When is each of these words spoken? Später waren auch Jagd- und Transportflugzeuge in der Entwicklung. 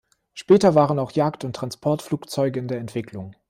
Später 0.33 0.73
waren 0.73 0.97
auch 0.97 1.11
Jagd- 1.11 1.43
und 1.45 1.55
Transportflugzeuge 1.55 2.59
in 2.59 2.67
der 2.67 2.79
Entwicklung. 2.79 3.35